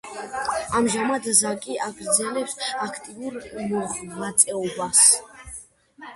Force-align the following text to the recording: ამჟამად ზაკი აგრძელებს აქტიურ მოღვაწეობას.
ამჟამად 0.77 1.27
ზაკი 1.39 1.75
აგრძელებს 1.87 2.57
აქტიურ 2.87 3.39
მოღვაწეობას. 3.75 5.05